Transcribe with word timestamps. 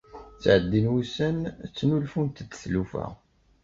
Ttɛeddin 0.35 0.91
wussan, 0.93 1.39
ttnulfunt-d 1.69 2.51
tlufa. 2.61 3.05